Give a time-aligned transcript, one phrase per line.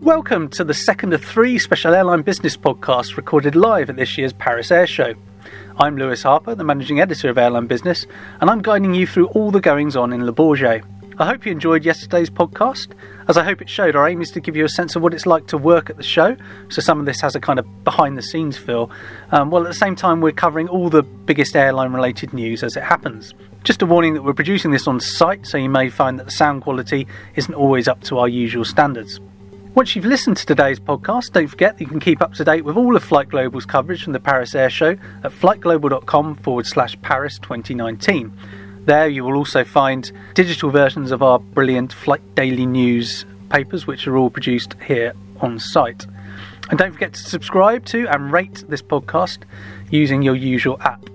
[0.00, 4.32] Welcome to the second of three special airline business podcasts recorded live at this year's
[4.32, 5.14] Paris Air Show.
[5.76, 8.06] I'm Lewis Harper, the managing editor of Airline Business,
[8.40, 10.84] and I'm guiding you through all the goings on in Le Bourget.
[11.18, 12.92] I hope you enjoyed yesterday's podcast.
[13.26, 15.12] As I hope it showed, our aim is to give you a sense of what
[15.12, 16.36] it's like to work at the show.
[16.68, 18.92] So some of this has a kind of behind the scenes feel.
[19.32, 22.76] Um, while at the same time, we're covering all the biggest airline related news as
[22.76, 23.34] it happens.
[23.64, 26.30] Just a warning that we're producing this on site, so you may find that the
[26.30, 29.18] sound quality isn't always up to our usual standards.
[29.78, 32.64] Once you've listened to today's podcast, don't forget that you can keep up to date
[32.64, 37.00] with all of Flight Global's coverage from the Paris Air Show at flightglobal.com forward slash
[37.00, 38.36] Paris 2019.
[38.86, 44.08] There you will also find digital versions of our brilliant Flight Daily News papers, which
[44.08, 46.06] are all produced here on site.
[46.70, 49.44] And don't forget to subscribe to and rate this podcast
[49.92, 51.08] using your usual app.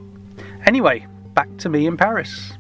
[0.66, 2.54] Anyway, back to me in Paris.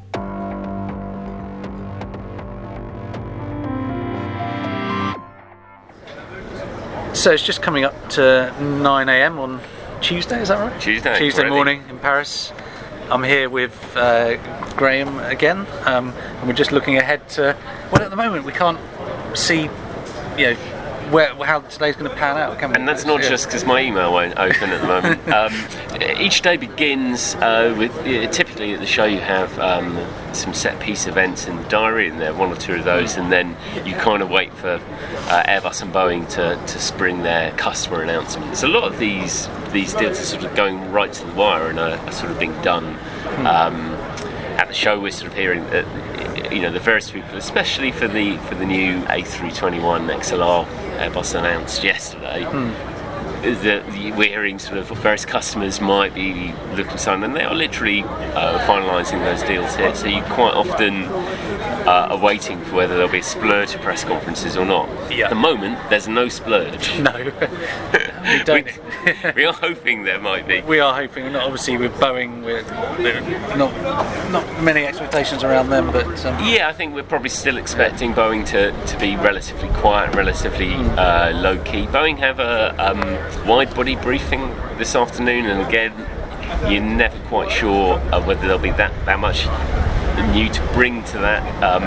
[7.23, 9.39] So it's just coming up to 9 a.m.
[9.39, 9.61] on
[10.01, 10.81] Tuesday, is that right?
[10.81, 11.55] Tuesday, Tuesday already.
[11.55, 12.51] morning in Paris.
[13.09, 14.35] I'm here with uh,
[14.75, 17.55] Graham again, um, and we're just looking ahead to.
[17.93, 18.77] Well, at the moment we can't
[19.37, 19.69] see,
[20.37, 20.57] you know,
[21.13, 22.61] where how today's going to pan out.
[22.75, 23.29] And that's not Yeah.
[23.29, 25.27] just because my email won't open at the moment.
[25.33, 25.53] um,
[26.19, 29.97] each day begins uh, with yeah, typically at the show you have um,
[30.33, 33.17] some set piece events in the diary, and there are one or two of those,
[33.17, 34.81] and then you kind of wait for
[35.29, 38.63] uh, Airbus and Boeing to, to spring their customer announcements.
[38.63, 41.79] A lot of these these deals are sort of going right to the wire and
[41.79, 42.97] are, are sort of being done.
[43.45, 43.93] Um,
[44.57, 45.85] at the show, we're sort of hearing that
[46.53, 50.65] you know the various people, especially for the for the new A321 XLR
[50.97, 52.43] Airbus announced yesterday.
[53.43, 57.53] That we're hearing sort of various customers might be looking to sign, and they are
[57.53, 59.93] literally uh, finalising those deals here.
[59.95, 61.03] So you quite often
[61.85, 64.87] uh, are waiting for whether there'll be a splurge at press conferences or not.
[65.11, 65.25] Yeah.
[65.25, 66.97] At the moment, there's no splurge.
[66.99, 67.13] No,
[68.23, 68.65] we don't.
[68.65, 70.61] we, we are hoping there might be.
[70.61, 71.31] we are hoping.
[71.33, 72.63] Not obviously with Boeing, we're,
[72.97, 73.73] we're not
[74.31, 78.45] not many expectations around them, but um, Yeah, I think we're probably still expecting Boeing
[78.47, 81.85] to, to be relatively quiet, and relatively uh, low key.
[81.87, 84.41] Boeing have a um, wide body briefing
[84.77, 85.93] this afternoon, and again,
[86.71, 89.45] you're never quite sure uh, whether there'll be that, that much
[90.33, 91.63] new to bring to that.
[91.63, 91.83] Um,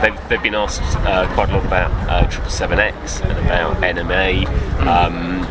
[0.00, 4.46] they've, they've been asked uh, quite a lot about uh, 777X and about NMA.
[4.86, 5.42] Um,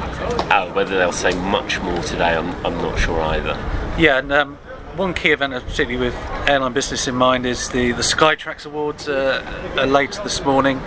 [0.51, 3.53] uh, whether they'll say much more today, I'm, I'm not sure either.
[3.97, 4.57] Yeah, and um,
[4.95, 6.15] one key event, uh, particularly with
[6.47, 10.81] airline business in mind, is the the Skytrax Awards uh, are later this morning.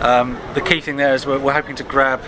[0.00, 2.22] Um, the key thing there is we're, we're hoping to grab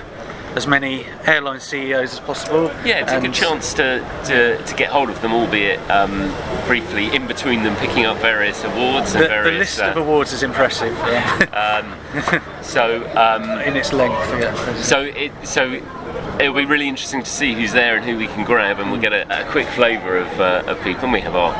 [0.56, 2.66] as many airline CEOs as possible.
[2.84, 6.32] Yeah, it's a good chance to, to, to get hold of them, albeit um,
[6.66, 9.58] briefly in between them picking up various awards and The, the various.
[9.78, 14.14] list of uh, awards is impressive yeah, so um, in its length.
[14.40, 14.80] Yeah.
[14.82, 15.72] so it so
[16.40, 19.00] it'll be really interesting to see who's there and who we can grab, and we'll
[19.00, 21.04] get a, a quick flavour of, uh, of people.
[21.04, 21.52] And we have our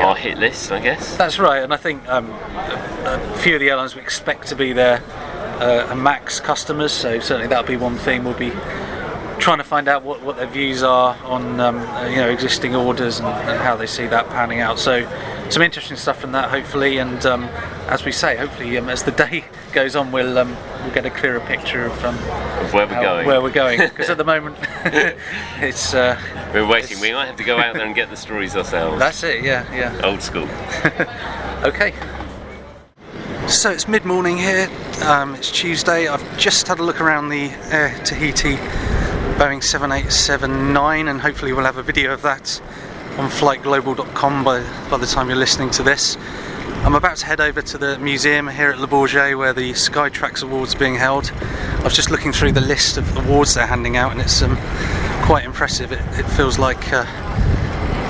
[0.00, 1.16] our hit list, I guess.
[1.16, 4.56] That's right, and I think um, a, a few of the airlines we expect to
[4.56, 5.02] be there
[5.62, 8.24] uh, are Max customers, so certainly that'll be one theme.
[8.24, 8.52] We'll be
[9.38, 12.74] trying to find out what, what their views are on um, uh, you know existing
[12.76, 14.78] orders and, and how they see that panning out.
[14.78, 15.06] So
[15.50, 17.44] some interesting stuff from that, hopefully, and um,
[17.88, 21.10] as we say, hopefully um, as the day goes on, we'll um, we'll get a
[21.10, 22.14] clearer picture of, um,
[22.64, 23.26] Of where we're how- going.
[23.26, 23.78] where we're going.
[23.80, 24.56] Because at the moment,
[25.60, 26.20] it's uh,
[26.54, 27.00] we're waiting.
[27.00, 28.98] We might have to go out there and get the stories ourselves.
[28.98, 29.44] that's it.
[29.44, 30.00] Yeah, yeah.
[30.04, 30.48] Old school.
[31.64, 31.94] Okay.
[33.48, 34.68] So it's mid morning here.
[35.02, 36.06] Um, it's Tuesday.
[36.06, 38.54] I've just had a look around the Air Tahiti
[39.36, 42.60] Boeing 7879, and hopefully we'll have a video of that
[43.18, 46.16] on flightglobal.com by, by the time you're listening to this.
[46.84, 50.44] I'm about to head over to the museum here at Le Bourget where the Skytrax
[50.44, 51.32] Awards are being held.
[51.32, 54.56] I was just looking through the list of awards they're handing out, and it's um,
[55.24, 55.90] quite impressive.
[55.90, 57.04] It, it feels like uh,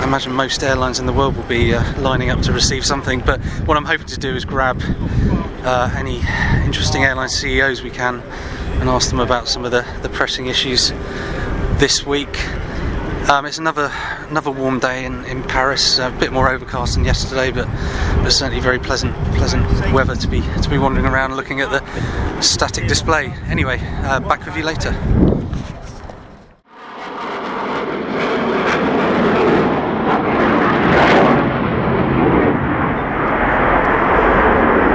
[0.03, 3.21] I imagine most airlines in the world will be uh, lining up to receive something.
[3.21, 4.83] But what I'm hoping to do is grab
[5.63, 6.17] uh, any
[6.67, 8.21] interesting airline CEOs we can
[8.81, 10.91] and ask them about some of the, the pressing issues
[11.79, 12.45] this week.
[13.31, 13.93] Um, it's another
[14.29, 16.01] another warm day in, in Paris.
[16.01, 17.69] A bit more overcast than yesterday, but
[18.25, 22.41] but certainly very pleasant pleasant weather to be to be wandering around looking at the
[22.43, 23.27] static display.
[23.47, 24.91] Anyway, uh, back with you later.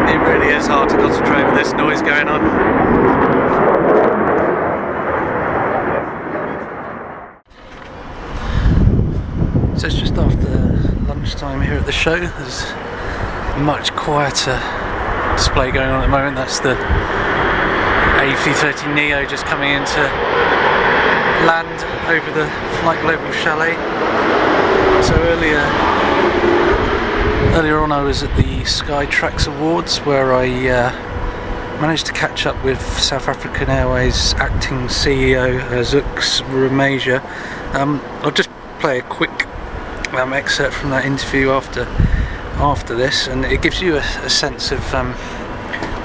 [0.07, 2.41] It really is hard to concentrate with this noise going on.
[9.77, 10.47] So it's just after
[11.07, 12.19] lunchtime here at the show.
[12.19, 14.57] There's a much quieter
[15.36, 16.38] display going on at the moment.
[16.38, 16.75] That's the
[18.24, 20.00] A330 Neo just coming into
[21.44, 22.48] land over the
[22.80, 23.74] Flight Global Chalet.
[25.04, 25.59] So earlier,
[27.57, 30.92] earlier on, I was at the Skytrax Awards where I uh,
[31.81, 36.42] managed to catch up with South African Airways acting CEO uh, Zuks
[37.75, 38.50] Um, I'll just
[38.80, 39.46] play a quick
[40.17, 41.83] um, excerpt from that interview after
[42.59, 45.13] after this, and it gives you a, a sense of um,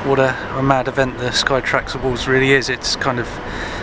[0.06, 2.68] what a, a, mad event the Skytrax Awards really is.
[2.68, 3.26] It's kind of,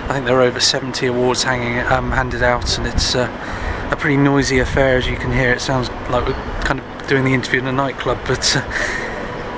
[0.08, 3.96] I think there are over 70 awards hanging um, handed out, and it's uh, a
[3.96, 5.52] pretty noisy affair as you can hear.
[5.52, 8.56] It sounds like we're kind of doing the interview in a nightclub, but.
[8.56, 9.06] Uh,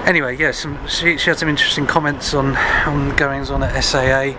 [0.06, 2.56] anyway, yeah, some, she, she, had some interesting comments on,
[2.88, 4.38] on goings on at SAA.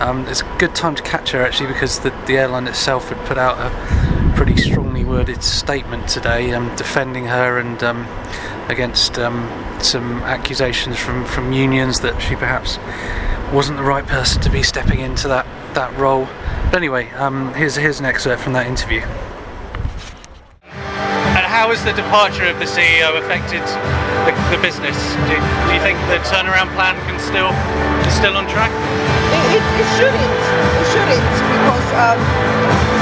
[0.00, 3.24] Um, it's a good time to catch her actually because the, the airline itself had
[3.26, 8.06] put out a pretty strongly worded statement today um, defending her and um,
[8.70, 9.46] against um,
[9.78, 12.78] some accusations from, from unions that she perhaps
[13.52, 15.44] wasn't the right person to be stepping into that,
[15.74, 16.24] that role.
[16.70, 19.00] But anyway, um, here's, here's an excerpt from that interview.
[20.64, 23.60] And how has the departure of the CEO affected
[24.24, 24.96] the, the business?
[25.28, 27.52] Do, do, you think the turnaround plan can still
[28.08, 28.72] is still on track?
[29.52, 30.40] It, it, shouldn't.
[30.80, 32.16] It shouldn't because um,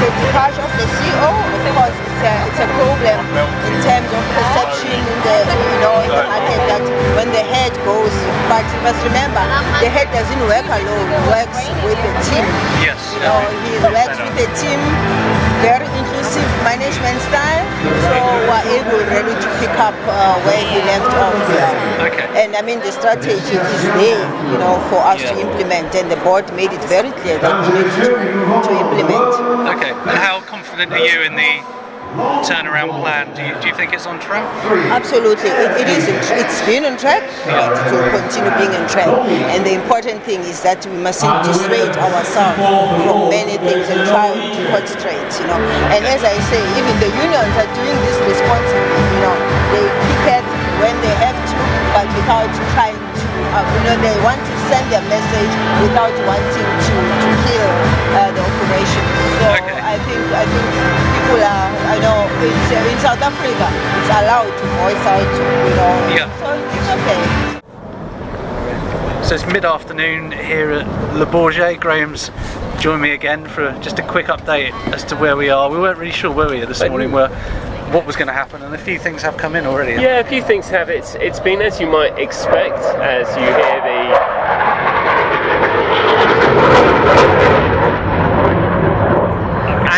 [0.03, 3.23] the departure of the CEO, of course, it's a, it's a problem
[3.71, 6.83] in terms of perception in the you know in the market that
[7.15, 8.11] when the head goes,
[8.51, 9.39] but you must remember
[9.79, 11.07] the head doesn't work alone.
[11.07, 12.47] He works with a team.
[12.83, 12.99] Yes.
[13.15, 13.39] You know,
[13.71, 14.81] he works with a team
[15.63, 17.67] very inclusive management style,
[18.09, 18.17] so
[18.49, 21.37] we're able really to pick up uh, where he left off.
[22.09, 22.27] Okay.
[22.41, 25.33] And I mean, the strategy is there, you know, for us yeah.
[25.33, 28.09] to implement, and the board made it very clear that we need to,
[28.67, 29.31] to implement.
[29.77, 29.93] Okay.
[30.17, 31.80] How confident are you in the
[32.43, 33.31] turnaround plan?
[33.35, 34.45] Do you, do you think it's on track?
[34.91, 36.09] Absolutely, it, it is.
[36.09, 37.23] It's been on track.
[37.47, 37.71] Yeah.
[37.71, 39.09] It will continue being on track.
[39.55, 44.35] And the important thing is that we mustn't dissuade ourselves from many things and try
[44.35, 45.31] to concentrate.
[45.39, 45.61] You know.
[45.95, 49.03] And as I say, even the unions are doing this responsibly.
[49.15, 49.37] You know,
[49.75, 50.45] they picket
[50.83, 51.57] when they have to,
[51.95, 53.27] but without trying to.
[53.41, 55.53] Uh, you know, they want to send their message
[55.83, 57.71] without wanting to to kill
[58.15, 59.05] uh, the operation.
[59.41, 59.80] So okay.
[59.91, 60.67] I think I think
[61.19, 63.67] people are I know it's, uh, in South Africa
[63.99, 65.27] it's allowed to voice out
[65.67, 66.31] you know yeah.
[66.39, 67.23] so it's okay.
[69.27, 71.81] So it's mid-afternoon here at Le Bourget.
[71.81, 72.31] Graham's
[72.81, 75.69] joined me again for just a quick update as to where we are.
[75.69, 77.11] We weren't really sure where we were this morning.
[77.11, 77.29] Where
[77.91, 80.01] what was going to happen, and a few things have come in already.
[80.01, 80.89] Yeah, a few things have.
[80.89, 83.81] It's it's been as you might expect as you hear
[87.51, 87.60] the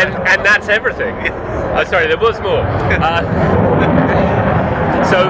[0.03, 1.15] and and that's everything.
[1.75, 2.61] oh, sorry, there was more.
[2.99, 3.23] Uh,
[5.09, 5.29] so,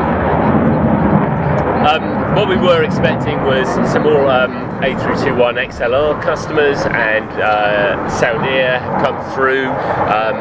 [1.88, 8.80] um, what we were expecting was some more um, A321 XLR customers, and uh, Saudia
[8.80, 9.68] have come through.
[10.10, 10.38] Um,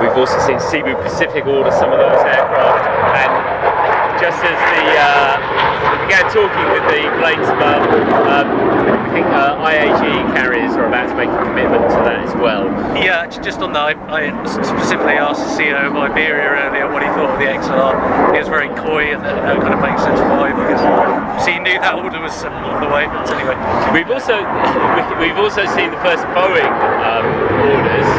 [0.00, 3.85] we've also seen Cebu Pacific order some of those aircraft, and
[4.26, 5.38] just as the uh,
[5.86, 7.86] we began talking with the planes above,
[8.26, 8.50] um,
[8.90, 12.66] I think uh, IAG carriers are about to make a commitment to that as well.
[12.98, 17.08] Yeah, just on that, I, I specifically asked the CEO of Iberia earlier what he
[17.14, 18.34] thought of the XLR.
[18.34, 21.78] He was very coy, and that kind of makes sense why, because so he knew
[21.78, 23.06] that order was on the way.
[23.06, 23.54] But anyway,
[23.94, 24.42] we've also
[25.22, 26.74] we've also seen the first Boeing
[27.06, 27.26] um,
[27.62, 28.10] orders.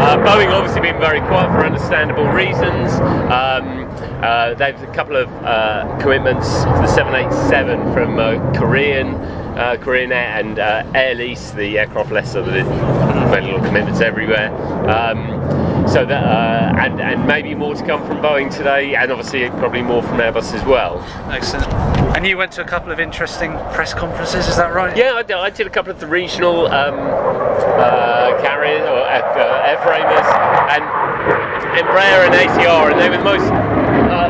[0.00, 2.96] Uh, Boeing obviously been very quiet for understandable reasons.
[3.28, 3.85] Um,
[4.22, 9.14] uh, they've a couple of uh, commitments for the 787 from uh, Korean,
[9.56, 14.50] uh, Korean Air and uh, Air Lease, the aircraft lessor that made little commitments everywhere.
[14.88, 19.48] Um, so that uh, and and maybe more to come from Boeing today, and obviously
[19.50, 20.98] probably more from Airbus as well.
[21.30, 21.72] Excellent.
[22.16, 24.96] And you went to a couple of interesting press conferences, is that right?
[24.96, 26.96] Yeah, I did, I did a couple of the regional um,
[28.42, 30.26] carriers or airframers
[30.72, 30.82] and
[31.78, 33.85] Embraer and ATR, and they were the most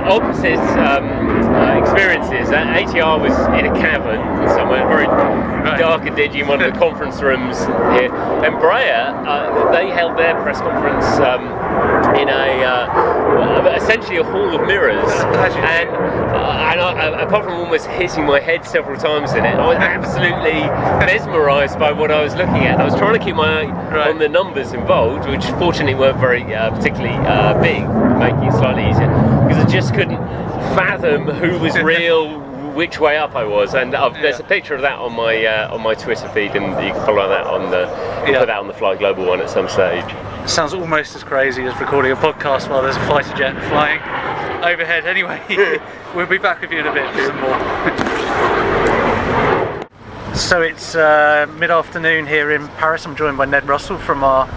[0.08, 2.52] opposite um, uh, experiences.
[2.52, 5.78] Uh, ATR was in a cavern somewhere very right.
[5.78, 7.58] dark and dingy in one of the conference rooms
[7.98, 8.10] here.
[8.46, 11.46] Embraer, uh, they held their press conference um,
[12.16, 17.86] in a uh, essentially a hall of mirrors, and, uh, and I, apart from almost
[17.86, 20.60] hitting my head several times in it, I was absolutely
[21.06, 22.80] mesmerised by what I was looking at.
[22.80, 24.08] I was trying to keep my eye right.
[24.08, 27.16] on the numbers involved, which fortunately weren't very particularly
[27.60, 30.18] big, making it slightly easier because I just couldn't
[30.74, 32.40] fathom who was real,
[32.74, 34.08] which way up I was, and yeah.
[34.20, 37.06] there's a picture of that on my uh, on my Twitter feed, and you can
[37.06, 37.82] follow that on the
[38.30, 38.40] yeah.
[38.40, 40.04] put that on the Flight Global one at some stage.
[40.48, 44.00] sounds almost as crazy as recording a podcast while there's a fighter jet flying
[44.64, 45.06] overhead.
[45.06, 45.40] Anyway,
[46.14, 47.56] we'll be back with you in a bit for some more.
[50.34, 53.06] So it's uh, mid afternoon here in Paris.
[53.06, 54.48] I'm joined by Ned Russell from our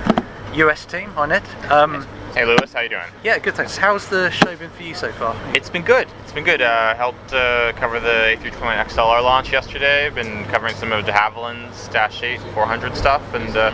[0.55, 1.11] US team.
[1.11, 1.43] Hi, Ned.
[1.69, 3.01] Um, Hey Lewis, how you doing?
[3.23, 3.75] yeah, good, thanks.
[3.75, 5.35] How's the show been for you so far?
[5.55, 6.07] It's been good.
[6.23, 6.61] It's been good.
[6.61, 10.09] Uh, helped uh, cover the A320 XLR launch yesterday.
[10.11, 13.71] Been covering some of de Havilland's Dash 8 400 stuff, and uh,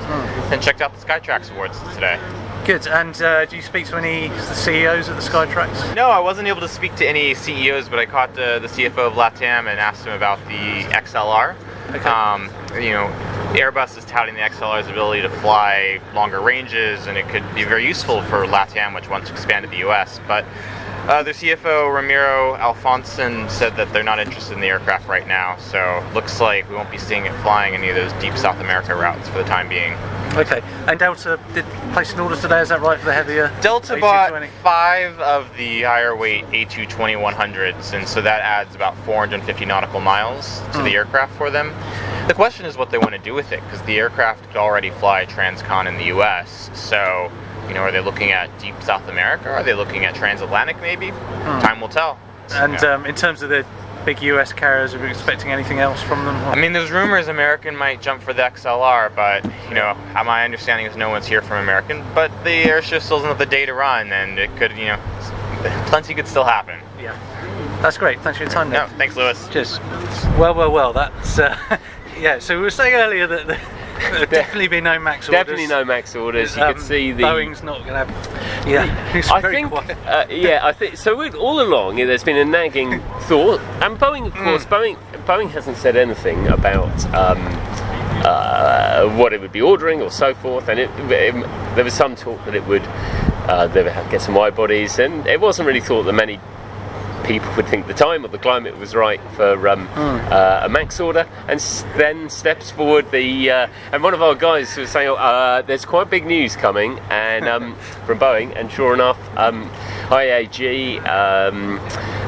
[0.51, 2.19] and checked out the Skytrax awards today.
[2.65, 2.87] Good.
[2.87, 5.93] And uh, do you speak to any the CEOs at the Skytrax?
[5.93, 9.07] No, I wasn't able to speak to any CEOs, but I caught the, the CFO
[9.07, 11.55] of LATAM and asked him about the XLR.
[11.89, 12.09] Okay.
[12.09, 12.49] Um,
[12.81, 13.07] you know,
[13.55, 17.87] Airbus is touting the XLR's ability to fly longer ranges, and it could be very
[17.87, 20.19] useful for LATAM, which wants to expand to the US.
[20.27, 20.43] But
[21.07, 25.55] uh, their CFO Ramiro Alfonsín said that they're not interested in the aircraft right now,
[25.57, 28.95] so looks like we won't be seeing it flying any of those deep South America
[28.95, 29.93] routes for the time being.
[30.35, 30.61] Okay.
[30.87, 32.59] And Delta did place an order today.
[32.59, 33.55] Is that right for the heavier?
[33.61, 34.49] Delta bought A220?
[34.63, 40.61] five of the higher weight A220 100s, and so that adds about 450 nautical miles
[40.73, 41.71] to the aircraft for them.
[42.27, 44.89] The question is what they want to do with it, because the aircraft could already
[44.89, 46.71] fly transcon in the US.
[46.73, 47.31] So,
[47.67, 49.49] you know, are they looking at deep South America?
[49.49, 51.11] Are they looking at transatlantic maybe?
[51.11, 52.17] Time will tell.
[52.51, 52.93] And Yeah.
[52.95, 53.65] um, in terms of the
[54.05, 56.35] big US carriers, are we expecting anything else from them?
[56.47, 60.85] I mean, there's rumors American might jump for the XLR, but you know, my understanding
[60.85, 62.03] is no one's here from American.
[62.13, 64.99] But the airship still doesn't have the day to run, and it could, you know,
[65.87, 66.79] plenty could still happen.
[67.01, 67.17] yeah.
[67.81, 68.19] That's great.
[68.21, 68.89] Thanks for your time, Ned.
[68.89, 69.47] No, thanks, Lewis.
[69.49, 69.79] Cheers.
[70.39, 70.93] Well, well, well.
[70.93, 71.55] That's uh,
[72.19, 72.39] yeah.
[72.39, 73.57] So we were saying earlier that the,
[73.99, 75.39] there'll definitely be no max orders.
[75.39, 76.55] Definitely no max orders.
[76.55, 77.23] You Um, could see the.
[77.23, 78.67] Boeing's not going to have.
[78.67, 79.97] Yeah, it's I very think, quiet.
[80.05, 81.15] uh, yeah, I think so.
[81.37, 84.43] All along, there's been a nagging thought, and Boeing, of Mm.
[84.43, 87.37] course, Boeing, Boeing hasn't said anything about um,
[88.25, 90.67] uh, what it would be ordering or so forth.
[90.69, 92.83] And it, it- there was some talk that it would
[93.47, 96.39] uh, they would have- get some wide bodies, and it wasn't really thought that many
[97.25, 100.99] people would think the time or the climate was right for um, uh, a max
[100.99, 105.09] order, and s- then steps forward the uh, and one of our guys was saying,
[105.17, 109.69] uh, "There's quite big news coming," and um, from Boeing, and sure enough, um,
[110.09, 111.77] IAG um,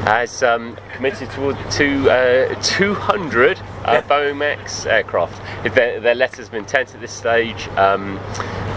[0.07, 5.41] has um, committed to, to uh, 200 uh, Boeing Max aircraft.
[5.75, 7.67] Their, their letter's been intent at this stage.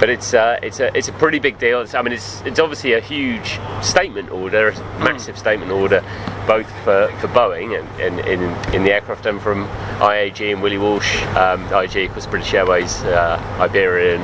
[0.01, 1.83] But it's uh, it's a it's a pretty big deal.
[1.83, 6.03] It's, I mean, it's it's obviously a huge statement order, a massive statement order,
[6.47, 10.79] both for, for Boeing and, and in in the aircraft and from IAG and Willie
[10.79, 11.21] Walsh.
[11.37, 14.23] Um, IAG, of course, British Airways, uh, Iberian,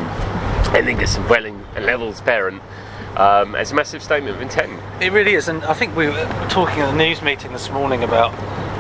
[0.75, 2.63] Aer Lingus and Vueling and Level's parent.
[3.17, 4.81] Um, it's a massive statement of intent.
[5.03, 8.03] It really is, and I think we were talking at the news meeting this morning
[8.03, 8.33] about,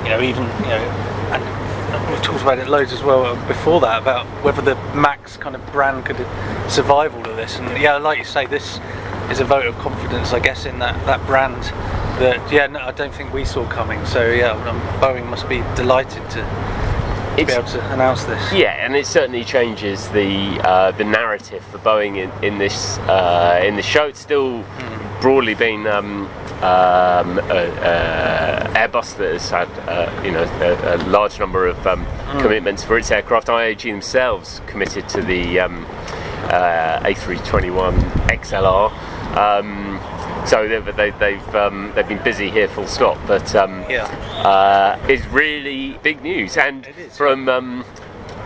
[0.03, 1.66] you know, even you know, and
[2.11, 5.65] we've talked about it loads as well before that about whether the Max kind of
[5.73, 6.17] brand could
[6.71, 7.59] survive all of this.
[7.59, 8.81] And yeah, like you say, this
[9.31, 11.63] is a vote of confidence, I guess, in that that brand
[12.21, 14.05] that yeah, no, I don't think we saw coming.
[14.07, 14.55] So yeah,
[15.01, 16.43] Boeing must be delighted to
[17.37, 18.53] be able to announce this.
[18.53, 23.61] Yeah, and it certainly changes the uh, the narrative for Boeing in, in this uh,
[23.65, 24.07] in the show.
[24.07, 24.65] It's still
[25.21, 26.31] broadly been um,
[26.63, 32.07] um, uh, Airbus that has had uh, you know a, a large number of um,
[32.41, 33.49] commitments for its aircraft.
[33.49, 35.85] IAG themselves committed to the um,
[36.51, 37.95] uh, A321
[38.29, 38.91] XLR.
[39.37, 40.01] Um,
[40.47, 43.19] so they've, they, they've um, they've been busy here, full stop.
[43.27, 44.05] But um, Yeah.
[44.45, 47.85] uh, it's really big news, and from um,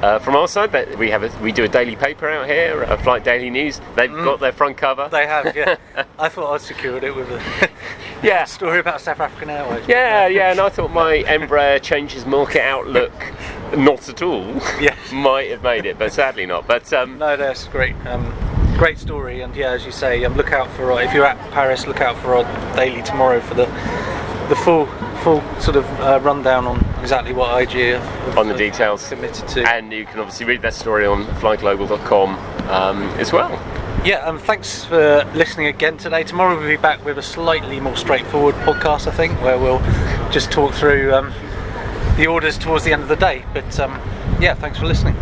[0.03, 2.83] uh, from our side, that we have a, we do a daily paper out here,
[2.83, 3.81] a Flight Daily News.
[3.97, 5.05] They've got their front cover.
[5.07, 5.11] Mm.
[5.11, 5.77] They have, yeah.
[6.19, 7.71] I thought I'd secured it with a
[8.23, 9.87] yeah, story about South African Airways.
[9.89, 10.51] yeah, yeah.
[10.51, 13.13] And I thought my Embraer changes market outlook,
[13.77, 14.61] not at all.
[14.81, 14.97] Yes.
[15.13, 16.67] might have made it, but sadly not.
[16.67, 17.95] But um, No, that's great.
[18.07, 18.33] Um,
[18.79, 21.37] great story, and yeah, as you say, um, look out for our, if you're at
[21.51, 23.67] Paris, look out for our daily tomorrow for the
[24.49, 24.87] the full
[25.23, 29.09] full sort of uh, rundown on exactly what IAG On the details.
[29.09, 29.69] committed to.
[29.69, 32.37] and you can obviously read that story on flightglobal.com
[32.71, 33.51] um, as well.
[34.05, 36.23] yeah, um, thanks for listening again today.
[36.25, 39.81] Tomorrow we'll be back with a slightly more straightforward podcast, I think, where we'll
[40.31, 41.33] just talk through um,
[42.17, 43.45] the orders towards the end of the day.
[43.53, 43.93] But um,
[44.41, 45.15] yeah, thanks for listening.